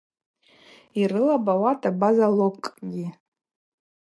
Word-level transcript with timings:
Йрылапӏ 0.99 1.47
ауат 1.53 1.81
абаза 1.89 2.27
локӏгьи. 2.37 3.07